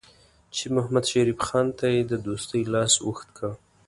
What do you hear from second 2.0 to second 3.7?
د دوستۍ لاس اوږد کړ.